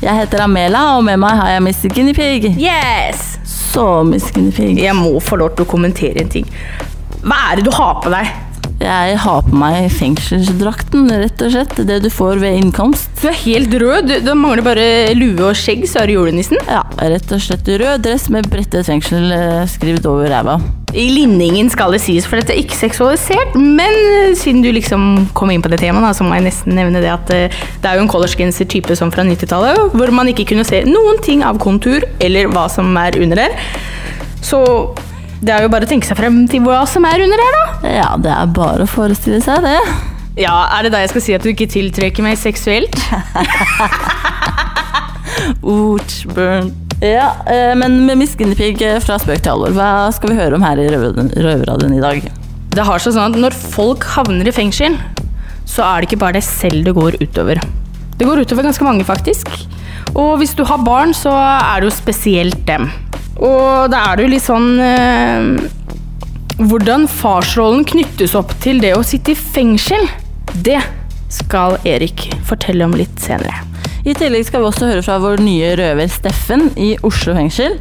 [0.00, 2.46] Jeg heter Amela, og med meg har jeg Miss Guinea Pig.
[2.56, 3.34] Yes!
[3.44, 4.78] Så, Miss Guinea Pig.
[4.80, 6.46] Jeg må få lov til å kommentere en ting.
[7.20, 8.30] Hva er det du har på deg?
[8.80, 11.74] Jeg har på meg fengselsdrakten, rett og slett.
[11.84, 13.10] Det du får ved innkomst.
[13.20, 14.08] Du er helt rød.
[14.08, 14.86] Du, du mangler bare
[15.18, 16.56] lue og skjegg, så er du julenissen.
[16.64, 16.80] Ja,
[17.12, 20.56] rett og slett rød dress med brettet fengsel eh, skrevet over ræva.
[20.96, 23.52] I linningen skal det sies, for dette er ikke seksualisert.
[23.60, 27.04] Men eh, siden du liksom kom inn på det temaet, så må jeg nesten nevne
[27.04, 30.64] det at eh, det er jo en collegegenser-type som fra 90-tallet, hvor man ikke kunne
[30.64, 33.60] se noen ting av kontur eller hva som er under der.
[34.40, 34.64] Så
[35.40, 37.92] det er jo bare å tenke seg frem til hva som er under her, da.
[37.96, 39.78] Ja, det er bare å forestille seg det.
[40.40, 42.94] Ja, Er det da jeg skal si at du ikke tiltrekker meg seksuelt?
[45.62, 46.70] Ouch, burn.
[47.00, 50.58] Ja, eh, men med Miss Guinea eh, fra spøk til alvor, hva skal vi høre
[50.58, 52.26] om her i Røver- Røverradioen i dag?
[52.70, 54.98] Det har seg sånn at når folk havner i fengsel,
[55.68, 57.60] så er det ikke bare deg selv det går utover.
[58.20, 59.48] Det går utover ganske mange, faktisk.
[60.12, 62.90] Og hvis du har barn, så er det jo spesielt dem.
[63.40, 65.68] Og da er det jo litt sånn eh,
[66.60, 70.04] Hvordan farsrollen knyttes opp til det å sitte i fengsel,
[70.60, 70.80] det
[71.32, 73.62] skal Erik fortelle om litt senere.
[74.04, 77.78] I tillegg skal vi også høre fra vår nye røver Steffen i Oslo fengsel.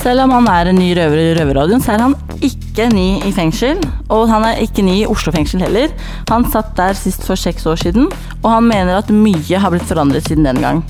[0.00, 3.32] Selv om han er en ny røver i Røverradioen, så er han ikke ny i
[3.36, 3.80] fengsel.
[4.12, 5.92] Og han er ikke ny i Oslo fengsel heller.
[6.28, 8.08] Han satt der sist for seks år siden,
[8.42, 10.82] og han mener at mye har blitt forandret siden den gang.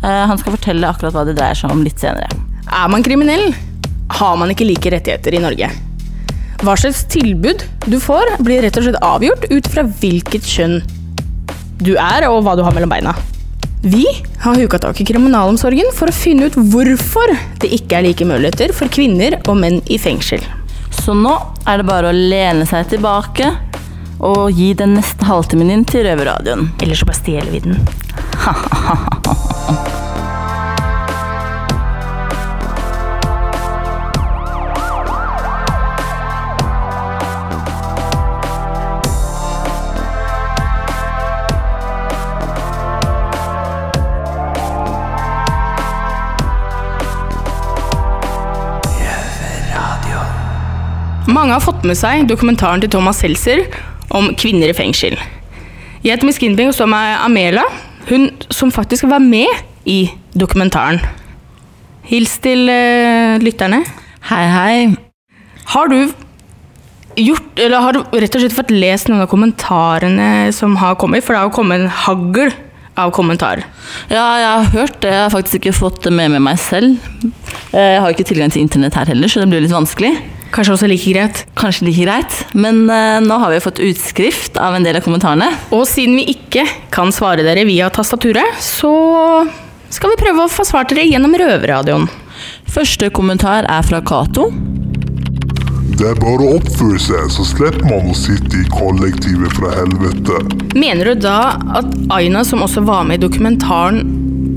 [0.00, 2.28] Eh, han skal fortelle akkurat hva det dreier seg om litt senere.
[2.70, 3.50] Er man kriminell,
[4.18, 5.70] har man ikke like rettigheter i Norge.
[6.60, 10.80] Hva slags tilbud du får, blir rett og slett avgjort ut fra hvilket kjønn
[11.80, 13.14] du er, og hva du har mellom beina.
[13.80, 14.04] Vi
[14.42, 18.74] har huka tak i kriminalomsorgen for å finne ut hvorfor det ikke er like muligheter
[18.76, 20.44] for kvinner og menn i fengsel.
[21.00, 21.32] Så nå
[21.64, 23.54] er det bare å lene seg tilbake
[24.20, 26.74] og gi den neste halvtimen din til Røverradioen.
[26.82, 27.80] Eller så bare stjeler vi den.
[51.30, 53.62] Mange har fått med seg dokumentaren til Thomas Seltzer
[54.16, 55.14] om kvinner i fengsel.
[56.02, 57.62] Jeg heter Miss Kinping og står med Amela,
[58.08, 59.50] hun som faktisk var med
[59.86, 60.98] i dokumentaren.
[62.10, 63.84] Hils til uh, lytterne.
[64.30, 64.74] Hei, hei.
[65.70, 66.00] Har du
[67.20, 71.22] gjort, eller har du rett og slett fått lest noen av kommentarene som har kommet?
[71.22, 72.50] For det har jo kommet en hagl
[72.98, 73.62] av kommentarer.
[74.10, 75.14] Ja, jeg har hørt det.
[75.14, 76.98] Jeg har faktisk ikke fått det med med meg selv.
[77.70, 80.16] Eh, Jeg har ikke tilgang til internett her heller, så det blir litt vanskelig.
[80.50, 81.42] Kanskje også like greit.
[81.58, 85.46] Kanskje like greit, men uh, nå har vi fått utskrift av en del av kommentarene.
[85.76, 88.90] Og siden vi ikke kan svare dere via tastaturet, så
[89.90, 92.08] skal vi prøve å få svart dere gjennom røverradioen.
[92.70, 94.48] Første kommentar er fra Cato.
[96.00, 100.38] Det er bare å oppføre seg, så slipper man å sitte i kollektivet fra helvete.
[100.78, 104.00] Mener du da at Aina, som også var med i dokumentaren,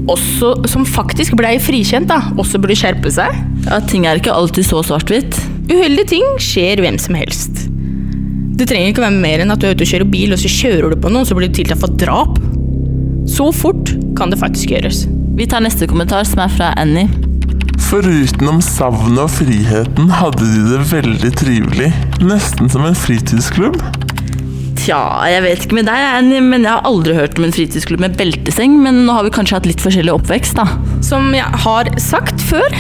[0.08, 3.36] også, som faktisk blei frikjent, da, også burde skjerpe seg?
[3.68, 5.36] Ja, ting er ikke alltid så svart-hvitt.
[5.70, 7.68] Uheldige ting skjer hvem som helst.
[8.54, 10.52] Det trenger ikke være mer enn at du er ute og kjører bil, og så
[10.52, 12.38] kjører du på noen, så blir du tiltalt for drap.
[13.30, 15.06] Så fort kan det faktisk gjøres.
[15.38, 17.08] Vi tar neste kommentar, som er fra Annie.
[17.82, 21.90] Foruten om savnet og friheten hadde de det veldig trivelig.
[22.26, 23.80] Nesten som en fritidsklubb.
[24.84, 25.00] Tja,
[25.32, 28.18] jeg vet ikke med deg, Annie, men jeg har aldri hørt om en fritidsklubb med
[28.20, 28.76] belteseng.
[28.84, 30.68] Men nå har vi kanskje hatt litt forskjellig oppvekst, da.
[31.06, 32.76] Som jeg har sagt før,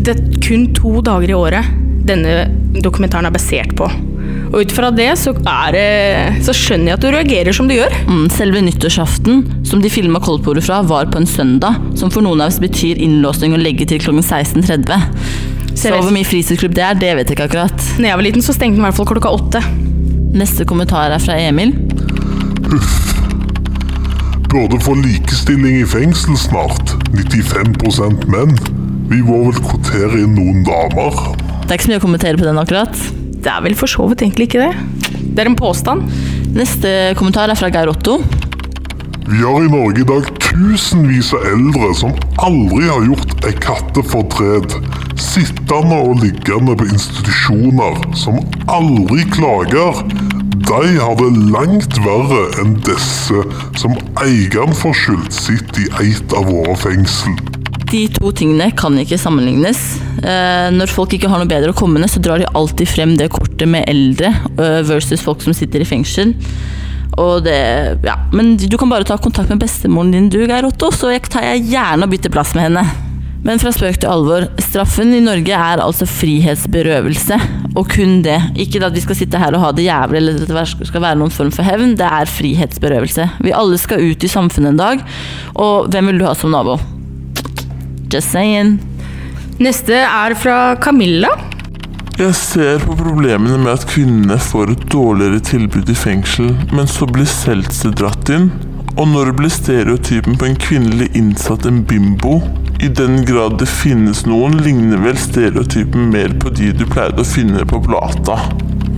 [0.00, 2.46] det er kun to dager i året denne
[2.82, 3.88] dokumentaren er basert på.
[4.50, 5.84] Og ut fra det så, er det,
[6.46, 7.94] så skjønner jeg at du reagerer som du gjør.
[8.08, 11.78] Mm, selve nyttårsaften, som de filma Koldtbordet fra, var på en søndag.
[11.98, 15.06] Som for noen av oss betyr innlåsning og legge til klokken 16.30.
[15.78, 17.86] Så hvor mye fritidsklubb det er, det vet jeg ikke akkurat.
[18.00, 19.62] Når jeg var liten, så stengte den i hvert fall klokka åtte.
[20.40, 21.76] Neste kommentar er fra Emil.
[24.50, 26.96] Burde få likestilling i fengsel snart.
[27.14, 28.58] 95% menn.
[29.10, 31.16] Vi må vel kvotere inn noen damer.
[31.64, 33.00] Det er ikke så mye å kommentere på den akkurat.
[33.42, 35.10] Det er vel for så vidt egentlig ikke det.
[35.34, 36.06] Det er en påstand.
[36.54, 38.20] Neste kommentar er fra Geir Otto.
[39.30, 44.78] Vi har i Norge i dag tusenvis av eldre som aldri har gjort ei kattefortred.
[45.20, 48.38] sittende og liggende på institusjoner som
[48.72, 50.00] aldri klager,
[50.70, 53.44] de har det langt verre enn disse
[53.78, 57.49] som egenforskyldt sitt i et av våre fengsel.
[57.90, 59.80] De to tingene kan ikke sammenlignes.
[60.22, 63.16] Eh, når folk ikke har noe bedre å komme med, så drar de alltid frem
[63.18, 66.36] det kortet med eldre eh, versus folk som sitter i fengsel.
[67.18, 67.58] Og det,
[68.06, 71.26] ja, Men du kan bare ta kontakt med bestemoren din, du, Geir Otto, så jeg
[71.26, 72.84] tar jeg gjerne og bytter plass med henne.
[73.42, 74.46] Men fra spøk til alvor.
[74.62, 77.40] Straffen i Norge er altså frihetsberøvelse,
[77.72, 78.38] og kun det.
[78.60, 81.18] Ikke at vi skal sitte her og ha det jævlig eller at det skal være
[81.18, 81.96] noen form for hevn.
[81.98, 83.26] Det er frihetsberøvelse.
[83.42, 85.04] Vi alle skal ut i samfunnet en dag,
[85.58, 86.78] og hvem vil du ha som nabo?
[88.10, 88.78] Just saying.
[89.62, 91.30] Neste er fra Camilla.
[92.18, 97.06] Jeg ser på problemene med at kvinnene får et dårligere tilbud i fengsel, men så
[97.06, 98.48] blir Seltzer dratt inn.
[98.98, 102.40] Og når blir stereotypen på en kvinnelig innsatt en bimbo?
[102.82, 107.28] I den grad det finnes noen, ligner vel stereotypen mer på de du pleide å
[107.28, 108.40] finne på Plata.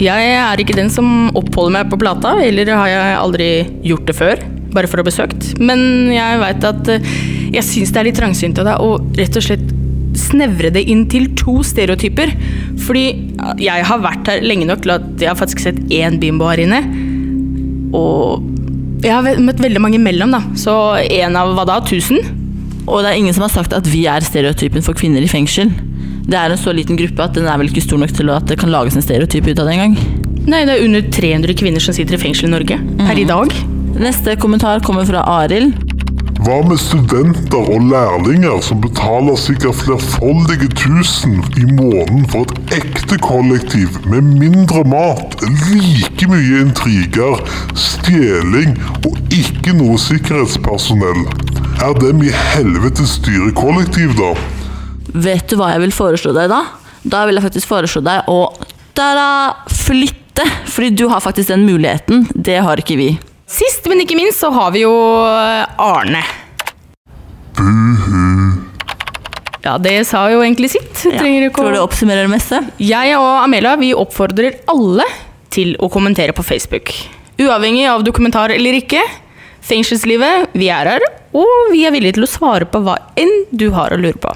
[0.01, 3.53] Jeg er ikke den som oppholder meg på Plata, eller har jeg aldri
[3.93, 4.43] gjort det før,
[4.73, 5.53] bare for å ha besøkt.
[5.61, 7.13] Men jeg veit at eh,
[7.53, 9.71] jeg syns det er litt trangsynt av deg å rett og slett
[10.19, 12.33] snevre det inn til to stereotyper.
[12.85, 13.05] Fordi
[13.63, 16.63] jeg har vært her lenge nok til at jeg har faktisk sett én bimbo her
[16.65, 16.83] inne.
[17.97, 18.49] Og
[19.03, 20.43] jeg har møtt veldig mange imellom, da.
[20.59, 20.75] Så
[21.09, 21.81] én av hva da?
[21.85, 22.23] Tusen?
[22.87, 25.71] Og det er ingen som har sagt at vi er stereotypen for kvinner i fengsel.
[26.23, 28.47] Det er en så liten gruppe at den er vel ikke stor nok til at
[28.51, 29.97] det kan lages en stereotyp ut av det engang.
[30.43, 33.55] Nei, det er under 300 kvinner som sitter i fengsel i Norge per i dag.
[34.03, 35.92] Neste kommentar kommer fra Arild.
[36.41, 43.19] Hva med studenter og lærlinger som betaler sikkert flerfoldige tusen i måneden for et ekte
[43.21, 45.37] kollektiv med mindre mat,
[45.69, 47.43] like mye intriger,
[47.77, 48.75] stjeling
[49.05, 51.27] og ikke noe sikkerhetspersonell?
[51.85, 54.33] Er dem i helvete styrekollektiv, da?
[55.13, 56.63] Vet du hva jeg vil foreslå deg da?
[57.05, 58.41] Da vil jeg faktisk foreslå deg å
[58.97, 60.47] da-da, flytte.
[60.73, 62.27] Fordi du har faktisk den muligheten.
[62.33, 63.11] Det har ikke vi.
[63.53, 64.93] Sist, men ikke minst, så har vi jo
[65.77, 66.23] Arne.
[69.63, 71.05] Ja, det sa jo egentlig sitt.
[71.07, 72.59] Ikke Tror du oppsummerer det meste.
[72.83, 75.07] Jeg og Amelia vi oppfordrer alle
[75.53, 76.91] til å kommentere på Facebook.
[77.39, 79.03] Uavhengig av dokumentar eller ikke.
[79.63, 81.05] Fengselslivet, vi er her,
[81.37, 84.33] og vi er villige til å svare på hva enn du har å lure på.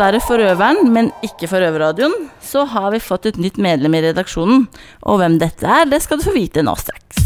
[0.00, 4.00] Dessverre for røveren, men ikke for Røverradioen, så har vi fått et nytt medlem i
[4.06, 4.62] redaksjonen.
[5.04, 7.20] Og hvem dette er, det skal du få vite nå straks.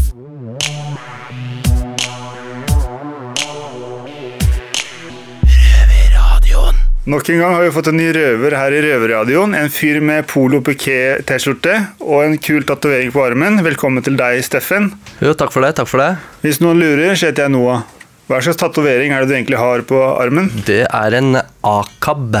[7.07, 9.55] Nok en gang har vi fått en ny røver her i Røverradioen.
[9.55, 13.63] En fyr med Polo Piquet-T-skjorte og en kul tatovering på armen.
[13.63, 14.91] Velkommen til deg, Steffen.
[15.23, 15.77] Jo, takk for det.
[15.79, 16.15] takk for det.
[16.43, 17.85] Hvis noen lurer, så heter jeg Noah.
[18.25, 20.47] Hva slags tatovering er det du egentlig har på armen?
[20.65, 22.39] Det er en ACAB.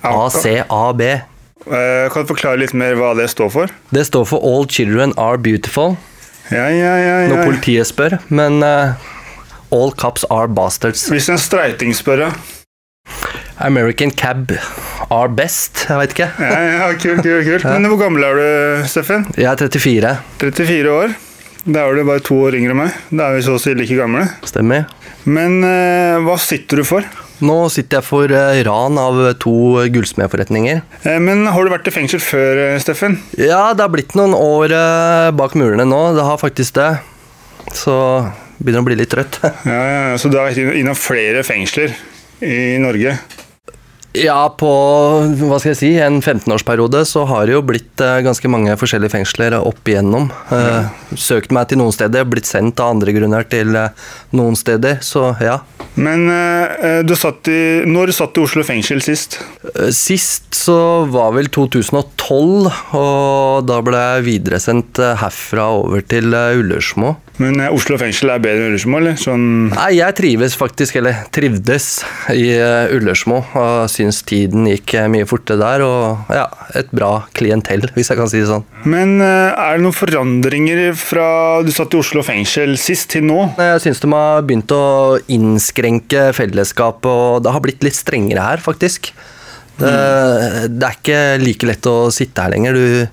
[0.00, 1.02] ACAB.
[1.04, 3.74] Eh, kan du forklare litt mer hva det står for?
[3.92, 5.98] Det står for All Children Are Beautiful.
[6.48, 8.94] Ja, ja, ja, Når politiet spør, men uh,
[9.74, 11.08] All cops are bastards.
[11.10, 12.30] Hvis en streiting spør, ja.
[13.58, 14.54] American cab
[15.10, 15.84] are best.
[15.88, 16.30] Jeg veit ikke.
[16.40, 17.64] Ja, ja, kult, kult, kult.
[17.74, 19.24] Men hvor gammel er du, Steffen?
[19.36, 20.12] Jeg er 34.
[20.42, 21.16] 34 år.
[21.66, 22.98] Da er du bare to år yngre enn meg.
[23.10, 24.26] Da er vi så å si like gamle.
[24.46, 24.86] Stemmer.
[25.26, 27.06] Men eh, hva sitter du for?
[27.44, 29.54] Nå sitter jeg for eh, ran av to
[29.92, 30.82] gullsmedforretninger.
[31.02, 33.18] Eh, men har du vært i fengsel før, Steffen?
[33.34, 34.74] Ja, det har blitt noen år
[35.36, 36.02] bak murene nå.
[36.16, 36.90] Det har faktisk det.
[37.74, 37.96] Så
[38.60, 39.40] begynner å bli litt trøtt.
[39.66, 41.96] Ja, ja, Så du har vært innom flere fengsler
[42.46, 43.16] i Norge?
[44.16, 44.70] Ja, på
[45.36, 49.12] hva skal jeg si, en 15-årsperiode så har det jo blitt eh, ganske mange forskjellige
[49.12, 50.30] fengsler opp igjennom.
[50.50, 51.16] Mm.
[51.20, 54.06] søkt meg til noen steder, blitt sendt av andre grunner til eh,
[54.36, 55.60] noen steder, så ja.
[55.96, 56.26] Men
[57.08, 59.38] du satt i, når satt i Oslo fengsel sist?
[59.96, 62.66] Sist så var vel 2012,
[62.98, 67.14] og da ble jeg videresendt herfra over til Ullersmo.
[67.40, 69.16] Men Oslo fengsel er bedre enn Ullersmo, eller?
[69.20, 71.88] Sånn, Nei, jeg trives faktisk, eller trivdes,
[72.32, 72.50] i
[72.96, 73.40] Ullersmo.
[73.56, 76.46] Og syns tiden gikk eh, mye fortere der, og ja,
[76.78, 78.64] et bra klientell, hvis jeg kan si det sånn.
[78.86, 81.28] men eh, er det noen forandringer fra
[81.66, 83.40] du satt i Oslo fengsel sist til nå?
[83.58, 84.84] Jeg syns de har begynt å
[85.32, 89.12] innskrenke fellesskapet, og det har blitt litt strengere her, faktisk.
[89.76, 89.92] Det,
[90.72, 92.78] det er ikke like lett å sitte her lenger.
[92.78, 93.10] Du,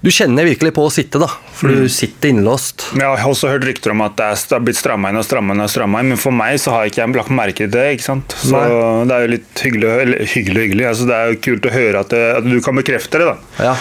[0.00, 1.26] Du kjenner virkelig på å sitte, da.
[1.52, 2.86] For du sitter innlåst.
[2.96, 5.60] Jeg har også hørt rykter om at det er blitt stramma inn og stramma inn,
[5.60, 7.84] og stramma inn, men for meg så har ikke jeg lagt merke til det.
[7.98, 8.36] ikke sant?
[8.40, 8.64] Så Nei.
[9.10, 10.86] det er jo litt hyggelig, eller hyggelig, hyggelig.
[10.88, 13.28] Altså, det er jo kult å høre at, det, at du kan bekrefte det.
[13.28, 13.68] da.
[13.68, 13.76] Ja.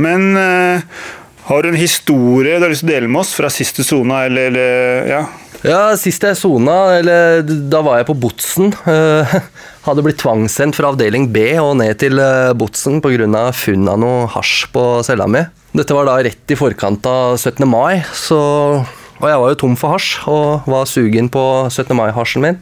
[0.00, 1.06] Men uh,
[1.52, 4.24] har du en historie du har lyst til å dele med oss fra siste sona,
[4.26, 5.22] eller, eller ja?
[5.60, 8.70] Ja, Sist jeg sona, eller da var jeg på Botsen.
[8.88, 9.34] eh,
[9.86, 13.50] hadde blitt tvangssendt fra avdeling B og ned til eh, Botsen pga.
[13.52, 15.44] funn av noe hasj på cella mi.
[15.76, 17.68] Dette var da rett i forkant av 17.
[17.68, 18.40] mai, så,
[19.20, 21.92] og jeg var jo tom for hasj og var sugen på 17.
[21.96, 22.60] mai-hasjen min.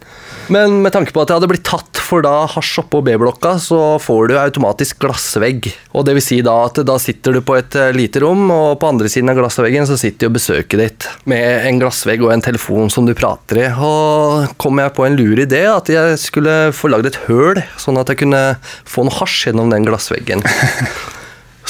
[0.53, 3.81] Men med tanke på at jeg hadde blitt tatt for da hasj oppå B-blokka, så
[4.03, 5.69] får du automatisk glassvegg.
[5.93, 8.79] Og det vil si da at da sitter du på et eh, lite rom, og
[8.81, 12.45] på andre siden av glassveggen så sitter jo besøket ditt med en glassvegg og en
[12.45, 13.69] telefon som du prater i.
[13.77, 18.01] Og kom jeg på en lur idé at jeg skulle få lagd et høl, sånn
[18.01, 18.43] at jeg kunne
[18.89, 20.43] få noe hasj gjennom den glassveggen.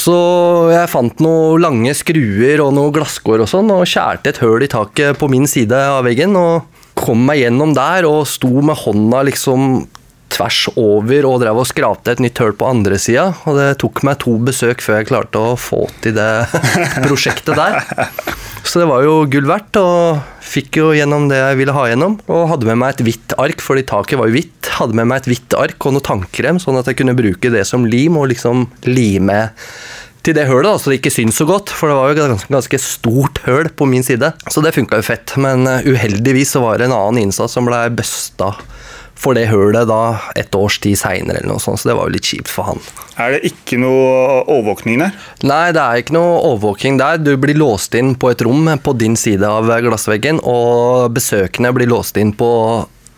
[0.08, 4.64] Så jeg fant noen lange skruer og noen glasskår og sånn, og skjærte et høl
[4.64, 6.64] i taket på min side av veggen, og
[6.96, 9.82] kom meg gjennom der, og sto med hånda liksom
[10.32, 13.30] tvers over og drev og skrapte et nytt høl på andre sida.
[13.48, 16.30] Og det tok meg to besøk før jeg klarte å få til det
[17.06, 17.80] prosjektet der.
[18.68, 22.18] Så det var jo gull verdt, og fikk jo gjennom det jeg ville ha gjennom.
[22.28, 24.72] Og hadde med meg et hvitt ark, fordi taket var jo hvitt.
[24.78, 27.64] Hadde med meg et hvitt ark og noe tannkrem, sånn at jeg kunne bruke det
[27.68, 29.40] som lim og liksom lime
[30.26, 31.72] til det hølet, da, så det ikke syns så godt.
[31.72, 34.32] For det var jo et ganske, stort høl på min side.
[34.52, 35.32] Så det funka jo fett.
[35.40, 38.52] Men eh, uheldigvis så var det en annen innsats som blei busta
[39.18, 40.00] for det hølet da
[40.38, 41.80] et års tid seinere, eller noe sånt.
[41.82, 42.82] Så det var jo litt kjipt for han.
[43.18, 45.16] Er det ikke noe overvåkning der?
[45.42, 47.18] Nei, det er ikke noe overvåking der.
[47.18, 51.90] Du blir låst inn på et rom på din side av glassveggen, og besøkende blir
[51.90, 52.50] låst inn på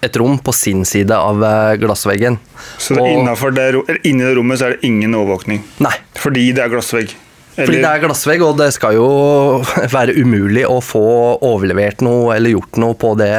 [0.00, 2.38] et rom på sin side av eh, glassveggen.
[2.80, 5.61] Så det, Og- det, inni det rommet så er det ingen overvåkning?
[5.85, 5.92] Nei.
[6.16, 7.12] Fordi det er glassvegg?
[7.59, 9.09] Fordi det er glassvegg, og det skal jo
[9.97, 11.02] være umulig å få
[11.45, 13.35] overlevert noe eller gjort noe på det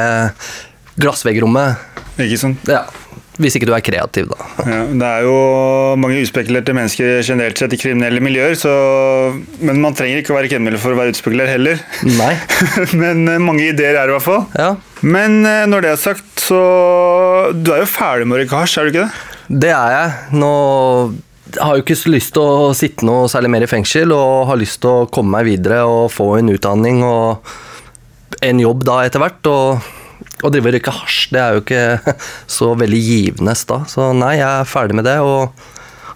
[1.00, 1.88] glassveggrommet.
[2.22, 2.68] Ikke sant?
[2.70, 2.86] Ja.
[3.42, 4.48] Hvis ikke du er kreativ, da.
[4.68, 5.36] Ja, det er jo
[6.00, 8.74] mange uspekulerte mennesker generelt sett i kriminelle miljøer, så,
[9.64, 11.82] men man trenger ikke å være kriminell for å være utspekulert heller.
[12.20, 12.34] Nei.
[13.02, 14.44] men eh, mange ideer er det i hvert fall.
[14.60, 14.76] Ja.
[15.02, 16.62] Men eh, når det er sagt, så
[17.56, 19.38] Du er jo ferdig med røyke er du ikke det?
[19.64, 20.12] Det er jeg.
[20.42, 20.52] Nå
[21.60, 24.82] har jo ikke lyst til å sitte noe særlig mer i fengsel, og har lyst
[24.84, 27.50] til å komme meg videre og få en utdanning og
[28.44, 29.52] en jobb da etter hvert.
[29.52, 30.01] og
[30.42, 32.16] å drive og røyke hasj, det er jo ikke
[32.60, 33.84] så veldig givende da.
[33.90, 35.70] Så nei, jeg er ferdig med det og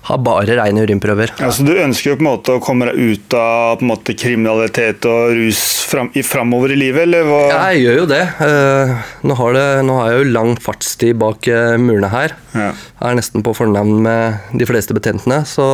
[0.05, 1.33] har bare rene urinprøver.
[1.41, 3.89] Ja, så du ønsker jo på en måte å komme deg ut av på en
[3.89, 7.39] måte, kriminalitet og rus fram, i, framover i livet, eller hva?
[7.49, 8.21] Ja, jeg gjør jo det.
[8.45, 8.93] Eh,
[9.25, 9.65] nå, har det.
[9.87, 12.37] nå har jeg jo lang fartstid bak eh, murene her.
[12.53, 12.69] Ja.
[12.75, 15.67] Jeg er nesten på fornavn med de fleste betjentene, så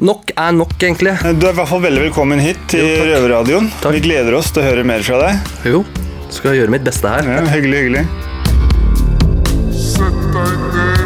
[0.00, 1.18] nok er nok, egentlig.
[1.36, 2.88] Du er i hvert fall veldig velkommen hit til.
[3.04, 3.68] Røverradioen.
[3.84, 5.54] Vi gleder oss til å høre mer fra deg.
[5.68, 5.84] Jo,
[6.30, 7.26] skal gjøre mitt beste her.
[7.28, 8.06] Ja, hyggelig, hyggelig.
[9.74, 11.02] Sett deg ned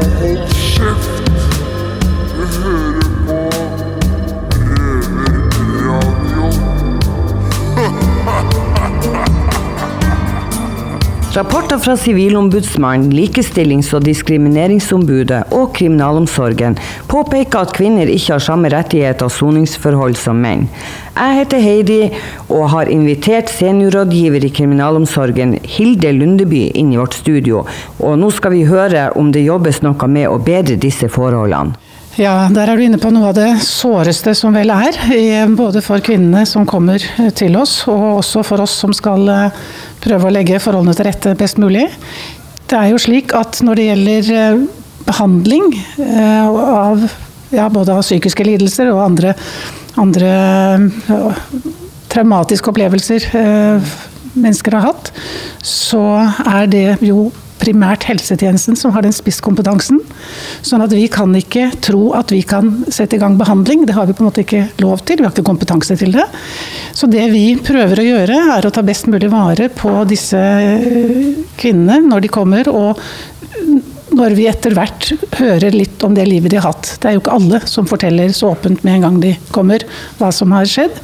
[0.00, 1.19] og hold kjeft.
[11.30, 16.74] Rapporter fra Sivilombudsmannen, Likestillings- og diskrimineringsombudet og kriminalomsorgen
[17.06, 20.64] påpeker at kvinner ikke har samme rettigheter og soningsforhold som menn.
[21.14, 22.00] Jeg heter Heidi
[22.48, 27.62] og har invitert seniorrådgiver i kriminalomsorgen Hilde Lundeby inn i vårt studio,
[28.02, 31.78] og nå skal vi høre om det jobbes noe med å bedre disse forholdene.
[32.20, 34.96] Ja, der er du inne på noe av det såreste som vel er,
[35.56, 39.62] både for kvinnene som kommer eh, til oss, og også for oss som skal eh,
[40.04, 41.86] prøve å legge forholdene til rette best mulig.
[42.68, 44.60] Det er jo slik at når det gjelder eh,
[45.06, 47.08] behandling eh, av
[47.56, 49.32] ja, både av psykiske lidelser og andre,
[50.04, 50.34] andre
[52.12, 53.30] traumatiske opplevelser
[54.34, 55.12] mennesker har hatt,
[55.66, 56.02] så
[56.46, 60.00] er det jo primært helsetjenesten som har den spisskompetansen.
[60.64, 63.84] Sånn at vi kan ikke tro at vi kan sette i gang behandling.
[63.88, 66.26] Det har vi på en måte ikke lov til, vi har ikke kompetanse til det.
[66.96, 71.44] Så det vi prøver å gjøre, er å ta best mulig vare på disse eh,
[71.60, 73.00] kvinnene når de kommer, og
[74.16, 76.96] når vi etter hvert hører litt om det livet de har hatt.
[77.00, 79.84] Det er jo ikke alle som forteller så åpent med en gang de kommer
[80.18, 80.96] hva som har skjedd,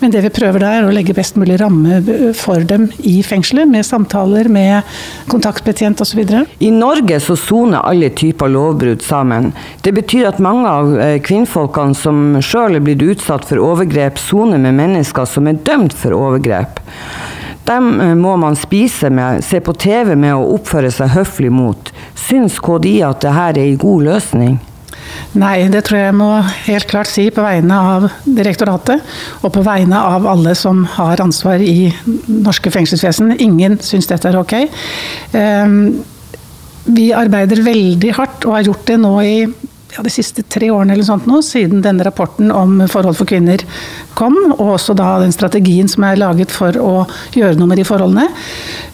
[0.00, 2.00] men det vi prøver da er å legge best mulig ramme
[2.38, 4.88] for dem i fengselet, med samtaler, med
[5.32, 6.22] kontaktbetjent osv.
[6.62, 9.52] I Norge så soner alle typer lovbrudd sammen.
[9.82, 14.60] Det betyr at mange av eh, kvinnfolkene som sjøl er blitt utsatt for overgrep, soner
[14.62, 16.80] med mennesker som er dømt for overgrep.
[17.68, 21.92] Dem eh, må man spise med, se på TV med og oppføre seg høflig mot.
[22.18, 24.60] Syns KDI at dette er en god løsning?
[25.36, 26.28] Nei, det tror jeg må
[26.66, 29.00] helt klart si på vegne av direktoratet
[29.40, 31.90] og på vegne av alle som har ansvar i
[32.28, 33.34] norske fengselsvesen.
[33.40, 34.56] Ingen syns dette er ok.
[35.38, 35.78] Ehm,
[36.82, 39.36] Vi arbeider veldig hardt og har gjort det nå i
[39.96, 43.62] ja, de siste tre årene eller sånt nå, siden denne rapporten om forhold for kvinner
[44.18, 46.92] kom, og også da den strategien som er laget for å
[47.36, 48.28] gjøre noe med de forholdene.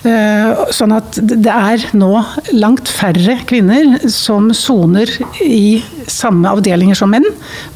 [0.06, 2.10] Eh, Sånn at det er nå
[2.54, 5.10] langt færre kvinner som soner
[5.44, 7.26] i samme avdelinger som menn.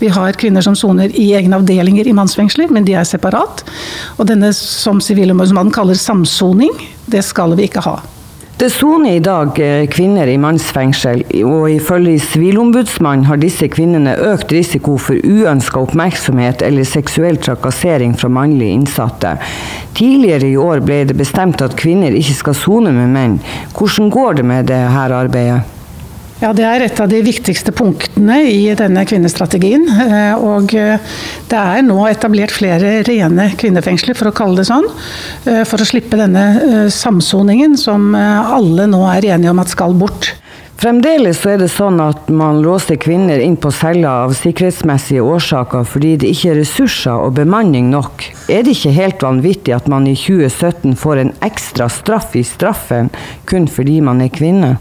[0.00, 3.64] Vi har kvinner som soner i egne avdelinger i mannsfengsler, men de er separat.
[4.18, 6.74] Og denne som Sivilombudsmannen kaller samsoning,
[7.10, 7.98] det skal vi ikke ha.
[8.62, 14.54] Det soner i dag eh, kvinner i mannsfengsel, og ifølge Sivilombudsmannen har disse kvinnene økt
[14.54, 19.34] risiko for uønska oppmerksomhet eller seksuell trakassering fra mannlige innsatte.
[19.98, 23.38] Tidligere i år ble det bestemt at kvinner ikke skal sone med menn.
[23.74, 25.81] Hvordan går det med det her arbeidet?
[26.42, 29.84] Ja, Det er et av de viktigste punktene i denne kvinnestrategien.
[29.86, 30.98] eh, Og eh,
[31.46, 34.88] det er nå etablert flere rene kvinnefengsler, for å kalle det sånn.
[35.46, 40.34] eh, For å slippe denne samsoningen som alle nå er enige om at skal bort.
[40.82, 46.16] Fremdeles er det sånn at man låser kvinner inn på celler av sikkerhetsmessige årsaker fordi
[46.18, 48.24] det ikke er ressurser og bemanning nok.
[48.50, 53.14] Er det ikke helt vanvittig at man i 2017 får en ekstra straff i straffen
[53.46, 54.78] kun fordi man er kvinne?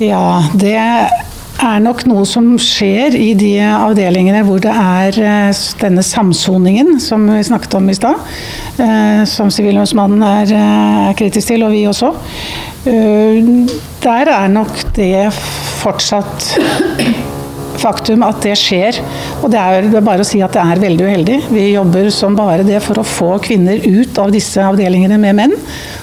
[0.00, 6.02] Ja, det er nok noe som skjer i de avdelingene hvor det er eh, denne
[6.06, 8.16] samsoningen som vi snakket om i stad.
[8.80, 12.12] eh, Som Sivilombudsmannen er, eh, er kritisk til, og vi også.
[12.82, 15.28] Der er nok det
[15.78, 16.48] fortsatt
[17.80, 18.98] faktum at det skjer.
[19.42, 21.38] Og det er det er bare å si at det er veldig uheldig.
[21.52, 25.56] Vi jobber som bare det for å få kvinner ut av disse avdelingene med menn.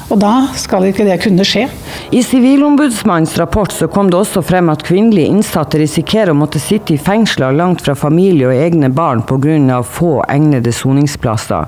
[0.10, 1.68] Og da skal ikke det kunne skje.
[2.16, 6.96] I Sivilombudsmannens rapport så kom det også frem at kvinnelige innsatte risikerer å måtte sitte
[6.96, 9.84] i fengsler langt fra familie og egne barn pga.
[9.84, 11.68] få egnede soningsplasser.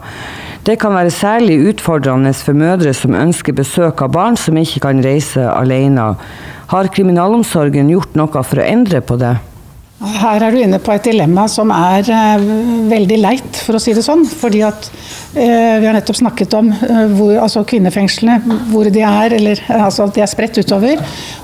[0.63, 5.01] Det kan være særlig utfordrende for mødre som ønsker besøk av barn som ikke kan
[5.01, 6.15] reise alene.
[6.69, 9.35] Har kriminalomsorgen gjort noe for å endre på det?
[10.01, 12.45] Her er du inne på et dilemma som er eh,
[12.89, 14.23] veldig leit, for å si det sånn.
[14.25, 18.39] Fordi at eh, vi har nettopp snakket om eh, hvor, altså kvinnefengslene,
[18.71, 21.03] hvor de er, eller eh, altså at de er spredt utover.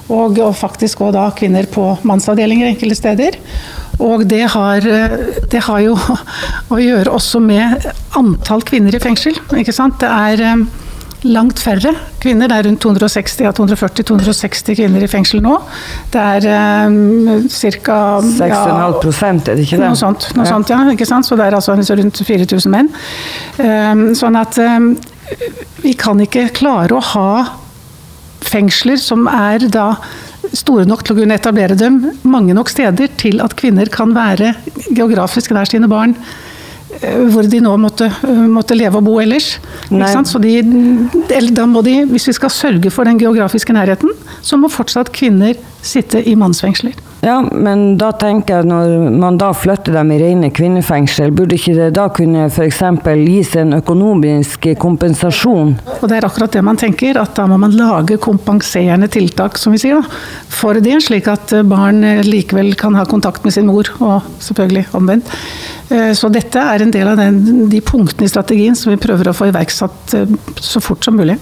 [0.09, 3.37] Og, og faktisk òg da kvinner på mannsavdelinger enkelte steder.
[4.01, 4.89] Og det har,
[5.53, 5.93] det har jo
[6.73, 7.85] å gjøre også med
[8.17, 9.37] antall kvinner i fengsel.
[9.61, 10.01] Ikke sant?
[10.01, 10.65] Det er
[11.25, 12.49] langt færre kvinner.
[12.51, 15.55] Det er rundt 260 ja, 240-260 kvinner i fengsel nå.
[16.13, 16.47] Det er
[16.87, 17.99] um, ca.
[18.21, 19.87] 6,5 prosent, er det ikke det?
[19.87, 20.51] Noe sånt, noe Ja.
[20.53, 20.81] sånt, ja.
[20.93, 21.25] Ikke sant?
[21.25, 22.91] Så det er altså rundt 4000 menn.
[23.57, 24.91] Um, sånn at um,
[25.83, 27.29] vi kan ikke klare å ha
[28.47, 29.93] fengsler som er da
[30.55, 34.53] store nok til å kunne etablere dem mange nok steder til at kvinner kan være
[34.95, 36.13] geografisk nær sine barn.
[37.01, 39.57] Eh, Hvor de nå måtte, eh, måtte leve og bo ellers.
[39.89, 40.29] Ikke sant?
[40.29, 40.61] Så de,
[41.55, 45.55] da må de, hvis vi skal sørge for den geografiske nærheten, så må fortsatt kvinner
[45.85, 47.06] sitte i mannsfengsler.
[47.25, 51.73] Ja, men da tenker jeg når man da flytter dem i rene kvinnefengsel, burde ikke
[51.73, 52.81] det da kunne f.eks.
[53.25, 55.73] gis en økonomisk kompensasjon?
[55.97, 59.73] Og det er akkurat det man tenker, at da må man lage kompenserende tiltak, som
[59.73, 60.21] vi sier, da,
[60.59, 65.33] for det, slik at barn likevel kan ha kontakt med sin mor, og selvfølgelig omvendt.
[65.89, 69.31] Eh, Så dette er en del av den, de punktene i strategien som vi prøver
[69.31, 71.39] å få iverksatt eh, så fort som mulig.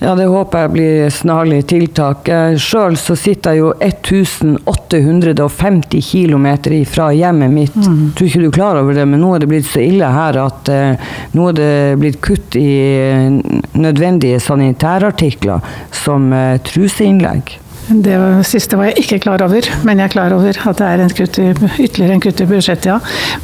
[0.00, 2.26] Ja, det håper jeg blir snarlig tiltak.
[2.60, 6.48] Sjøl så sitter jeg jo 1850 km
[6.90, 7.76] fra hjemmet mitt.
[7.78, 10.34] Tror ikke du er klar over det, men nå er det blitt så ille her
[10.42, 10.94] at eh,
[11.38, 13.30] nå er det blitt kutt i eh,
[13.78, 15.58] nødvendige sanitærartikler,
[16.04, 17.44] som eh, truseinnlegg.
[17.84, 18.16] Det
[18.48, 21.12] siste var jeg ikke klar over, men jeg er klar over at det er en
[21.12, 22.96] kutt i, ytterligere en kutt i budsjettet, ja.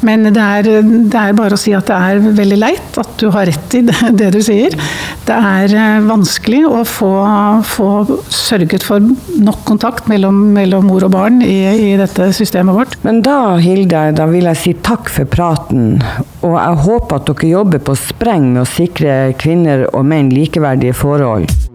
[0.05, 3.27] Men det er, det er bare å si at det er veldig leit at du
[3.35, 4.73] har rett i det, du sier.
[5.27, 7.11] Det er eh, vanskelig å få,
[7.69, 7.89] få
[8.33, 9.11] sørget for
[9.45, 11.59] nok kontakt mellom, mellom mor og barn i,
[11.93, 12.97] i dette systemet vårt.
[13.05, 15.99] Men da, Hilde, da vil jeg si takk for praten.
[16.41, 20.97] Og jeg håper at dere jobber på spreng med å sikre kvinner og menn likeverdige
[20.97, 21.70] forhold.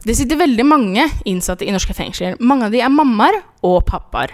[0.00, 2.38] Det sitter veldig mange innsatte i norske fengsler.
[2.40, 4.32] Mange av de er mammaer og pappaer.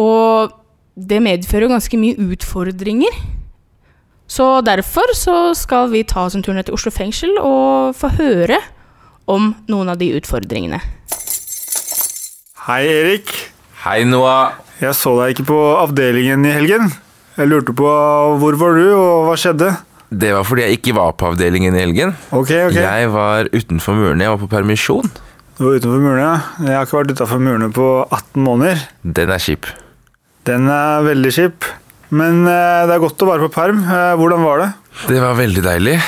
[0.00, 0.54] Og
[0.96, 3.12] det medfører ganske mye utfordringer.
[4.28, 8.10] Så derfor så skal vi ta oss en tur ned til Oslo fengsel og få
[8.16, 8.60] høre
[9.28, 10.80] om noen av de utfordringene.
[12.68, 13.32] Hei, Erik.
[13.84, 14.56] Hei, Noah.
[14.80, 16.92] Jeg så deg ikke på avdelingen i helgen.
[17.38, 17.88] Jeg lurte på
[18.40, 19.72] hvor var du, og hva skjedde?
[20.08, 22.14] Det var fordi jeg ikke var på avdelingen i helgen.
[22.32, 22.78] Ok, ok.
[22.80, 24.24] Jeg var utenfor murene.
[24.24, 25.10] Jeg var på permisjon.
[25.58, 26.30] Du var utenfor murene.
[26.64, 28.86] Jeg har ikke vært utenfor murene på 18 måneder.
[29.04, 29.68] Den er kjip.
[30.48, 31.68] Den er veldig kjip.
[32.08, 33.82] Men eh, det er godt å være på perm.
[33.84, 34.68] Eh, hvordan var det?
[35.10, 35.98] Det var veldig deilig.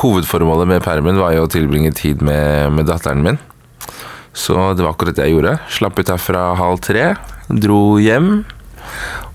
[0.00, 3.40] Hovedformålet med permen var jo å tilbringe tid med, med datteren min.
[4.32, 5.58] Så det var akkurat det jeg gjorde.
[5.68, 7.10] Slapp ut herfra halv tre,
[7.52, 8.46] dro hjem.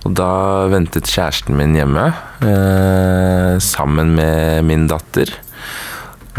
[0.06, 0.30] Og da
[0.70, 2.06] ventet kjæresten min hjemme
[2.46, 5.32] eh, sammen med min datter.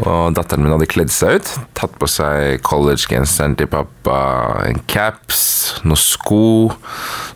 [0.05, 1.51] Og datteren min hadde kledd seg ut.
[1.79, 4.19] Tatt på seg collegegenseren til pappa,
[4.69, 5.41] en caps,
[5.87, 6.69] noen sko.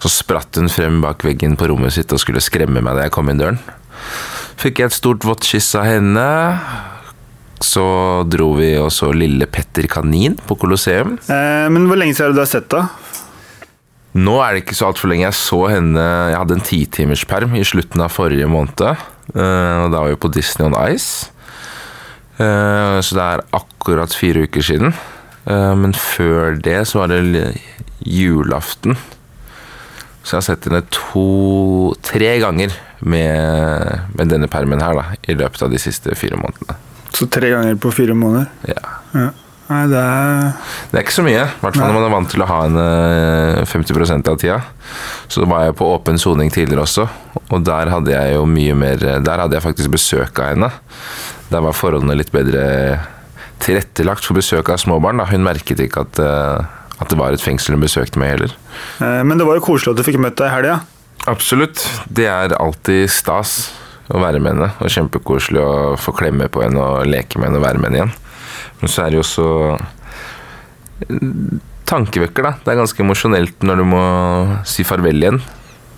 [0.03, 3.17] Så spratt hun frem bak veggen på rommet sitt og skulle skremme meg da jeg
[3.17, 3.61] kom inn døren.
[4.61, 6.29] Fikk jeg et stort vått kyss av henne.
[7.61, 7.85] Så
[8.29, 11.17] dro vi og så Lille Petter Kanin på Colosseum.
[11.29, 12.85] Eh, men hvor lenge siden har du har sett det?
[14.19, 15.29] Nå er det ikke så altfor lenge.
[15.29, 18.83] Jeg så henne Jeg hadde en titimersperm i slutten av forrige måned.
[19.35, 21.31] Uh, Og da var vi på Disney on Ice.
[22.41, 24.95] Uh, Så det er akkurat fire uker siden.
[25.47, 27.55] Uh, Men før det så var det
[28.03, 28.97] julaften.
[30.23, 35.05] Så jeg har sett henne to Tre ganger med, med denne permen her, da.
[35.25, 36.77] I løpet av de siste fire månedene.
[37.15, 38.51] Så tre ganger på fire måneder?
[38.69, 38.99] Ja.
[39.15, 39.31] Ja.
[39.71, 40.49] Nei, det er
[40.91, 42.59] Det er ikke så mye, i hvert fall når man er vant til å ha
[42.65, 42.87] henne
[43.71, 44.59] 50 av tida.
[45.31, 47.07] Så var jeg på åpen soning tidligere også,
[47.55, 50.73] og der hadde jeg jo mye mer Der hadde jeg faktisk besøk av henne.
[51.51, 52.65] Der var forholdene litt bedre
[53.63, 55.21] tilrettelagt for besøk av småbarn.
[55.21, 55.29] Da.
[55.31, 56.65] Hun merket ikke at, eh,
[57.01, 58.55] at det var et fengsel hun besøkte meg heller.
[59.01, 60.81] Eh, Men det var jo koselig at du fikk møtt deg i helga.
[61.29, 61.85] Absolutt.
[62.09, 63.71] Det er alltid stas
[64.11, 64.71] å være med henne.
[64.81, 68.01] Og kjempekoselig å få klemme på henne og leke med henne og være med henne
[68.01, 68.15] igjen.
[68.81, 69.49] Men så er det jo også
[71.07, 72.55] eh, tankevekker, da.
[72.65, 74.05] Det er ganske emosjonelt når du må
[74.69, 75.41] si farvel igjen.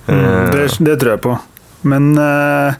[0.08, 1.36] Mm, det, det tror jeg på.
[1.88, 2.74] Men uh,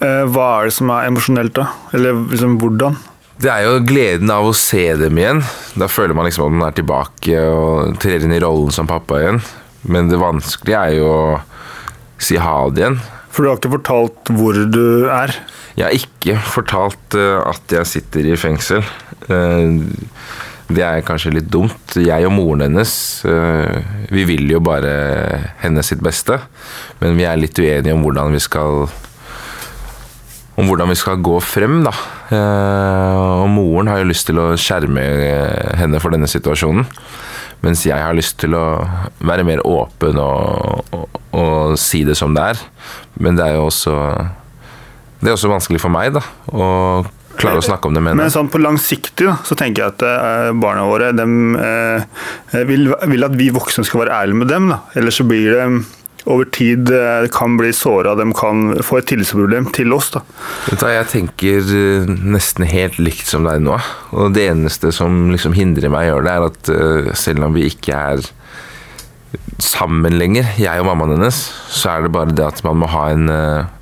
[0.00, 1.68] uh, hva er det som er emosjonelt, da?
[1.96, 2.98] Eller liksom hvordan?
[3.40, 5.40] Det er jo gleden av å se dem igjen.
[5.80, 9.20] Da føler man liksom at man er tilbake og trer inn i rollen som pappa
[9.22, 9.40] igjen.
[9.88, 11.22] Men det vanskelige er jo å
[12.20, 13.00] si ha det igjen.
[13.30, 15.32] For du har ikke fortalt hvor du er?
[15.80, 18.84] Jeg har ikke fortalt eh, at jeg sitter i fengsel.
[19.32, 19.78] Eh,
[20.70, 21.94] det er kanskje litt dumt.
[21.96, 22.92] Jeg og moren hennes,
[23.24, 23.78] eh,
[24.12, 24.90] vi vil jo bare
[25.62, 26.36] henne sitt beste.
[27.00, 28.90] Men vi er litt uenige om hvordan vi skal
[30.60, 31.92] om hvordan vi skal gå frem, da.
[32.36, 35.00] Og moren har jo lyst til å skjerme
[35.80, 36.84] henne for denne situasjonen.
[37.64, 38.66] Mens jeg har lyst til å
[39.24, 42.60] være mer åpen og, og, og si det som det er.
[43.16, 43.96] Men det er jo også
[45.20, 46.24] Det er også vanskelig for meg, da.
[46.52, 46.66] Å
[47.40, 48.18] klare å snakke om det med.
[48.18, 52.04] Men sånn på langsiktig da, så tenker jeg at eh, barna våre dem, eh,
[52.68, 54.68] vil, vil at vi voksne skal være ærlige med dem.
[54.72, 54.82] Da.
[55.00, 55.64] Ellers så blir det
[56.28, 60.10] over tid eh, kan bli såra, de kan få et tillitsproblem til oss.
[60.16, 60.24] da.
[60.72, 63.78] Jeg tenker eh, nesten helt likt som deg nå.
[64.16, 67.48] Og det eneste som liksom hindrer meg i å gjøre det, er at eh, selv
[67.48, 68.28] om vi ikke er
[69.60, 71.38] sammen lenger, jeg og mammaen hennes,
[71.70, 73.76] så er det bare det at man må ha en eh,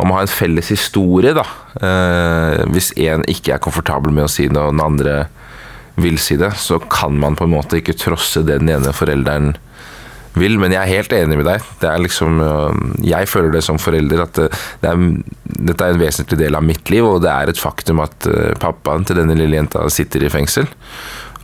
[0.00, 1.44] man må ha en felles historie, da.
[1.76, 5.16] Eh, hvis én ikke er komfortabel med å si det, og den andre
[6.00, 9.52] vil si det, så kan man på en måte ikke trosse det den ene forelderen
[10.38, 10.56] vil.
[10.62, 11.68] Men jeg er helt enig med deg.
[11.82, 15.06] Det er liksom, øh, jeg føler det som forelder at det, det er,
[15.70, 18.54] dette er en vesentlig del av mitt liv, og det er et faktum at øh,
[18.62, 20.70] pappaen til denne lille jenta sitter i fengsel.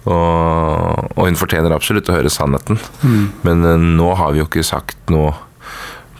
[0.06, 2.78] Og, og hun fortjener absolutt å høre sannheten.
[3.02, 3.24] Mm.
[3.44, 3.66] Men
[3.98, 5.34] nå har vi jo ikke sagt noe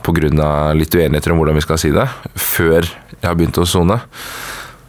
[0.06, 0.72] pga.
[0.78, 2.06] litt uenigheter om hvordan vi skal si det,
[2.38, 4.00] før jeg har begynt å sone.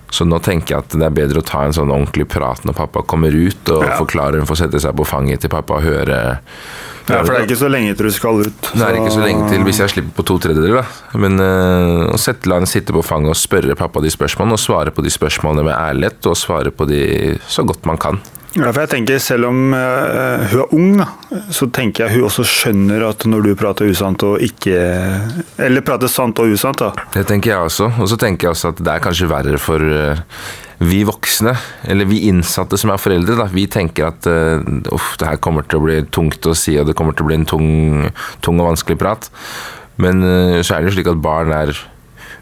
[0.10, 2.78] Så nå tenker jeg at det er bedre å ta en sånn ordentlig prat når
[2.78, 3.98] pappa kommer ut, og Ja.
[4.00, 6.40] forklare, hun får sette seg på fanget til pappa og høre
[7.10, 8.62] Ja, For det er ikke så lenge til du skal ut.
[8.76, 10.82] det er ikke så lenge til hvis jeg slipper på to tredjedeler.
[10.82, 11.18] da.
[11.18, 14.60] Men øh, å sette, la henne sitte på fanget og spørre pappa de spørsmålene, og
[14.60, 18.20] svare på de spørsmålene med ærlighet, og svare på de så godt man kan.
[18.58, 21.02] Ja, for jeg tenker Selv om uh, hun er ung,
[21.54, 24.78] så tenker jeg hun også skjønner at når du prater usant og ikke
[25.62, 27.08] Eller prater sant og usant, da.
[27.14, 27.92] Det tenker jeg også.
[28.02, 30.24] Og så tenker jeg også at det er kanskje verre for uh,
[30.78, 31.56] vi voksne,
[31.90, 33.34] eller vi innsatte som er foreldre.
[33.40, 34.62] da, Vi tenker at uh,
[34.94, 37.30] uff, det her kommer til å bli tungt å si, og det kommer til å
[37.32, 37.70] bli en tung,
[38.46, 39.30] tung og vanskelig prat.
[40.02, 41.74] Men uh, så er det jo slik at barn er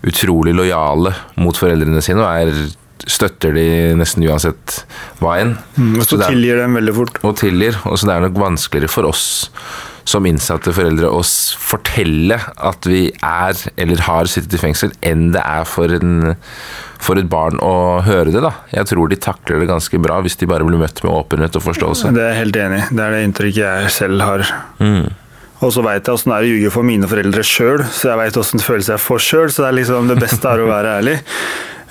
[0.05, 3.65] utrolig lojale mot foreldrene sine, og er, støtter de
[3.99, 4.79] nesten uansett
[5.21, 5.55] hva enn.
[5.77, 7.19] Mm, og så så er- tilgir dem veldig fort.
[7.23, 7.77] og tilgir.
[7.85, 9.25] Og så det er nok vanskeligere for oss
[10.05, 11.21] som innsatte foreldre å
[11.57, 16.35] fortelle at vi er eller har sittet i fengsel, enn det er for, en,
[17.01, 18.41] for et barn å høre det.
[18.45, 18.51] da.
[18.71, 21.65] Jeg tror de takler det ganske bra hvis de bare blir møtt med åpenhet og
[21.65, 22.13] forståelse.
[22.13, 22.87] Det er jeg helt enig i.
[22.95, 24.45] Det er det inntrykket jeg selv har.
[24.79, 25.07] Mm.
[25.65, 28.19] Og så veit jeg åssen det er å ljuge for mine foreldre sjøl, så jeg
[28.21, 29.49] veit åssen følelse jeg får sjøl.
[29.49, 31.17] Så det er liksom det beste er å være ærlig.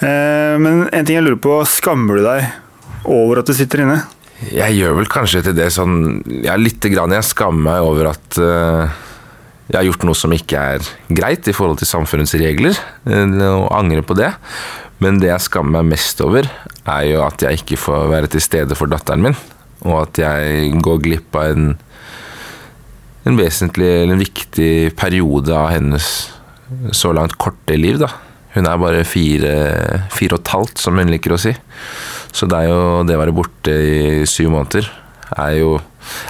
[0.05, 4.03] Eh, men en ting jeg lurer på, skammer du deg over at du sitter inne?
[4.51, 7.14] Jeg gjør vel kanskje til det sånn Ja, lite grann.
[7.14, 9.01] Jeg skammer meg over at eh,
[9.71, 12.77] jeg har gjort noe som ikke er greit i forhold til samfunnets regler,
[13.09, 14.33] eh, og angrer på det.
[15.03, 16.49] Men det jeg skammer meg mest over,
[16.85, 19.38] er jo at jeg ikke får være til stede for datteren min.
[19.85, 21.73] Og at jeg går glipp av en,
[23.29, 26.12] en vesentlig eller en viktig periode av hennes
[26.97, 28.11] så langt korte liv, da.
[28.55, 29.55] Hun er bare fire,
[30.14, 31.55] fire og et halvt, som hun liker å si.
[32.35, 34.90] Så det er jo det å være borte i syv måneder
[35.40, 35.79] er jo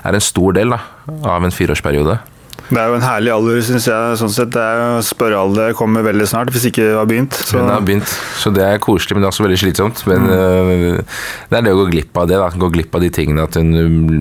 [0.06, 0.78] er en stor del da,
[1.26, 2.20] av en fireårsperiode.
[2.64, 4.16] Det er jo en herlig alder, syns jeg.
[4.16, 4.52] sånn sett.
[4.54, 7.36] Det er Spørrealder kommer veldig snart, hvis ikke det har begynt.
[7.36, 7.58] Så.
[7.60, 10.00] Hun har begynt, så det er koselig, men det er også veldig slitsomt.
[10.08, 11.12] Men mm.
[11.50, 12.38] det er det å gå glipp av det.
[12.40, 13.74] da, Gå glipp av de tingene at hun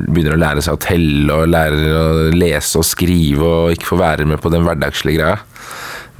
[0.10, 4.04] begynner å lære seg å telle og lærer å lese og skrive og ikke får
[4.04, 5.40] være med på den hverdagslige greia.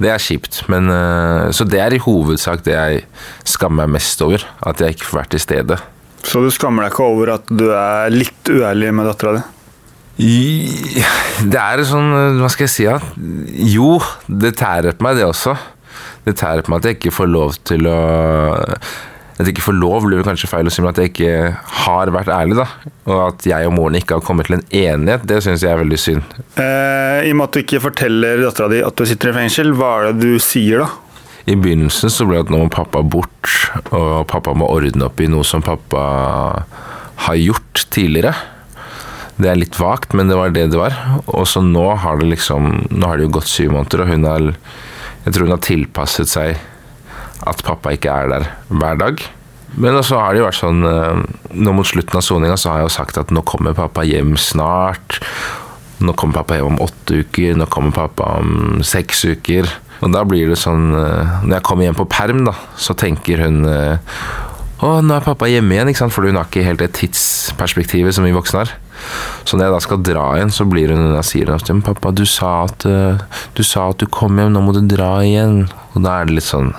[0.02, 0.62] Det er kjipt.
[0.72, 3.04] Men, øh, så det er i hovedsak det jeg
[3.46, 4.42] skammer meg mest over.
[4.66, 5.78] At jeg ikke får vært til stede.
[6.24, 9.44] Så du skammer deg ikke over at du er litt uærlig med dattera di?
[10.14, 13.00] Det er sånn, hva skal jeg si da?
[13.66, 13.96] Jo,
[14.30, 15.56] det tærer på meg det også.
[16.24, 17.98] Det tærer på meg at jeg ikke får lov til å
[19.34, 21.30] At jeg ikke får lov, blir det kanskje feil å si, men at jeg ikke
[21.84, 22.58] har vært ærlig.
[22.60, 22.66] da.
[23.10, 25.80] Og at jeg og moren ikke har kommet til en enighet, det syns jeg er
[25.82, 26.36] veldig synd.
[26.54, 29.74] Eh, I og med at du ikke forteller dattera di at du sitter i fengsel,
[29.74, 30.90] hva er det du sier da?
[31.50, 33.50] I begynnelsen så ble det at nå må pappa bort,
[33.90, 36.04] og pappa må ordne opp i noe som pappa
[37.26, 38.32] har gjort tidligere.
[39.36, 40.94] Det er litt vagt, men det var det det var.
[41.26, 44.28] Og så nå har det liksom Nå har det jo gått syv måneder, og hun
[44.28, 44.46] har
[45.24, 46.60] Jeg tror hun har tilpasset seg
[47.48, 49.24] at pappa ikke er der hver dag.
[49.80, 51.22] Men så har det jo vært sånn eh,
[51.58, 54.36] Nå mot slutten av soninga så har jeg jo sagt at nå kommer pappa hjem
[54.38, 55.18] snart.
[56.04, 59.70] Nå kommer pappa hjem om åtte uker, nå kommer pappa om seks uker.
[60.04, 63.44] Og da blir det sånn eh, Når jeg kommer hjem på perm, da, så tenker
[63.46, 64.16] hun eh,
[64.84, 66.14] Å, nå er pappa hjemme igjen, ikke sant?
[66.14, 68.72] for hun har ikke helt det tidsperspektivet som vi voksne har.
[69.46, 71.84] Så når jeg da skal dra igjen, så blir hun da sier hun at «Men
[71.86, 75.64] pappa, du sa at, du sa at du kom hjem, nå må du dra igjen.
[75.94, 76.74] Og da er det litt sånn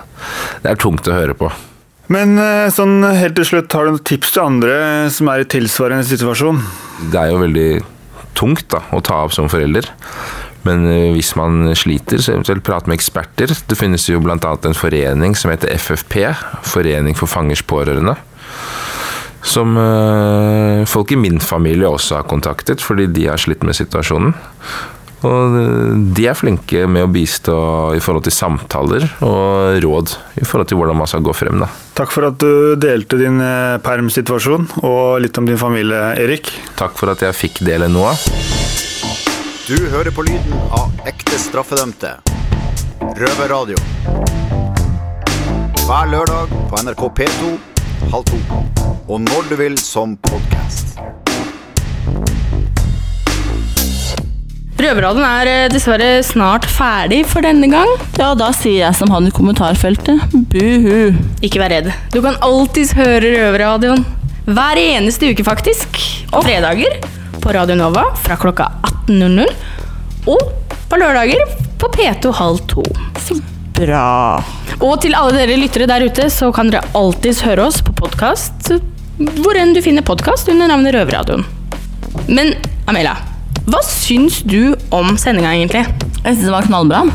[0.63, 1.51] Det er tungt å høre på.
[2.13, 4.77] Men eh, sånn helt til slutt, har du noen tips til andre
[5.13, 6.61] som er i tilsvarende situasjon?
[7.11, 7.69] Det er jo veldig
[8.37, 9.89] tungt da, å ta opp som forelder.
[10.65, 13.53] Men eh, hvis man sliter, så eventuelt prate med eksperter.
[13.69, 14.37] Det finnes jo bl.a.
[14.37, 16.29] en forening som heter FFP,
[16.65, 18.17] Forening for fangers pårørende.
[19.45, 24.33] Som eh, folk i min familie også har kontaktet, fordi de har slitt med situasjonen.
[25.23, 27.55] Og eh, de er flinke med å bistå
[27.95, 31.61] i forhold til samtaler og råd i forhold til hvordan man skal gå frem.
[31.63, 31.69] da.
[31.95, 36.51] Takk for at du delte din eh, permsituasjon og litt om din familie, Erik.
[36.79, 38.15] Takk for at jeg fikk dele noe.
[39.65, 42.17] Du hører på lyden av ekte straffedømte.
[43.15, 43.79] Røverradio.
[45.85, 47.55] Hver lørdag på NRK P2
[48.11, 48.37] halv to.
[49.07, 51.24] Og når du vil som podkast.
[54.75, 57.89] Røverradioen er eh, dessverre snart ferdig for denne gang.
[58.19, 60.25] Ja, da sier jeg som han i kommentarfeltet.
[60.51, 61.15] Buhu.
[61.45, 61.87] Ikke vær redd.
[62.11, 64.03] Du kan alltids høre Røverradioen.
[64.45, 66.01] Hver eneste uke, faktisk.
[66.33, 66.99] På fredager
[67.39, 68.67] på Radio Nova fra klokka
[69.07, 69.47] 18.00.
[70.33, 70.41] Og
[70.89, 71.45] på lørdager
[71.79, 72.83] på P2 halv to.
[73.23, 73.37] Så
[73.77, 74.41] bra.
[74.81, 78.73] Og til alle dere lyttere der ute, så kan dere alltids høre oss på podkast
[79.15, 81.45] hvor enn du finner podkast under navnet Røverradioen.
[82.27, 82.51] Men
[82.91, 83.15] Amelia,
[83.65, 85.85] hva syns du om sendinga egentlig?
[86.21, 87.05] Jeg syns det var knallbra.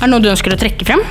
[0.00, 1.02] Er det noe du ønsker å trekke frem?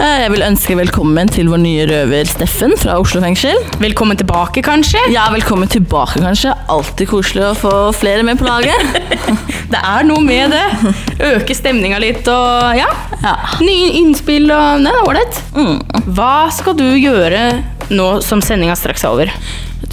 [0.00, 3.58] Eh, Jeg vil ønske velkommen til vår nye røver Steffen fra Oslo fengsel.
[3.82, 5.02] Velkommen tilbake, kanskje?
[5.12, 6.54] Ja, velkommen tilbake, kanskje.
[6.72, 8.72] Alltid koselig å få flere med på laget.
[9.72, 10.94] Det er noe med det.
[11.30, 12.88] Øke stemninga litt og ja.
[13.62, 15.38] Nye innspill og Nei, det er ålreit.
[15.56, 15.78] Mm.
[16.12, 17.40] Hva skal du gjøre
[17.96, 19.32] nå som sendinga straks er over?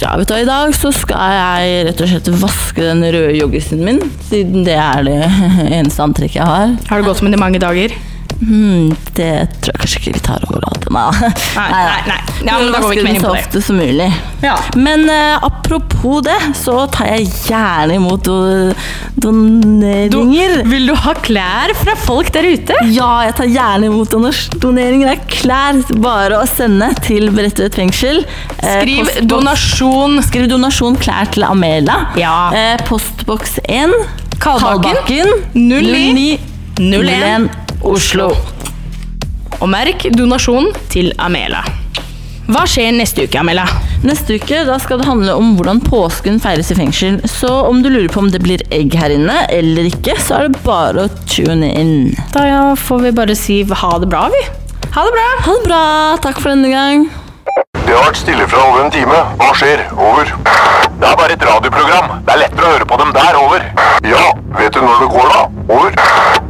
[0.00, 3.82] Ja, vet du, I dag så skal jeg rett og slett vaske den røde joggisen
[3.84, 5.18] min, siden det er det
[5.78, 6.76] eneste antrekket jeg har.
[6.88, 7.92] Har det gått med det mange dager?
[8.40, 8.88] Hmm,
[9.18, 10.86] det tror jeg kanskje ikke vi tar overalt.
[10.90, 11.02] Nei,
[11.54, 12.20] Nei, nei, nei.
[12.46, 13.42] Ja, men da går vi ikke mer inn på det.
[13.44, 14.06] ofte som mulig.
[14.42, 14.54] Ja.
[14.80, 18.38] Men uh, apropos det, så tar jeg gjerne imot do
[19.20, 20.62] doneringer.
[20.70, 22.76] Vil du ha klær fra folk der ute?
[22.94, 24.58] Ja, jeg tar gjerne imot doneringer.
[24.64, 25.80] doneringer er klær.
[26.00, 28.22] Bare å sende til Bredtvet fengsel.
[28.64, 30.18] Eh, Skriv donasjon.
[30.26, 32.00] Skriv donasjon klær til Amela.
[32.18, 32.36] Ja.
[32.56, 33.94] Eh, postboks 1.
[34.40, 36.38] Kalbakken, 09
[36.80, 37.50] 01
[37.86, 38.30] Oslo.
[39.60, 41.62] Og merk donasjonen til Amela.
[42.50, 43.64] Hva skjer neste uke, Amela?
[44.02, 47.20] Neste uke da skal det handle om hvordan påsken feires i fengsel.
[47.30, 50.48] Så om du lurer på om det blir egg her inne eller ikke, så er
[50.48, 52.10] det bare å tune inn.
[52.34, 54.42] Da ja, får vi bare si ha det bra, vi.
[54.90, 55.28] Ha det bra.
[55.46, 55.82] Ha det bra.
[56.26, 57.06] Takk for denne gang.
[57.80, 59.24] Det har vært stille fra over en time.
[59.38, 59.86] Hva skjer?
[59.94, 60.34] Over.
[61.00, 62.20] Det er bare et radioprogram.
[62.26, 63.40] Det er lettere å høre på dem der.
[63.40, 63.66] Over.
[64.10, 64.26] Ja,
[64.58, 65.42] vet du når det går, da?
[65.70, 66.49] Over.